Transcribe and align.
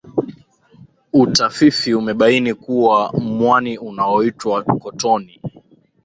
utafifi 1.13 1.93
umebaini 1.93 2.53
kuwa 2.53 3.13
mwani 3.19 3.77
unaoitwa 3.77 4.63
cottonie 4.63 5.41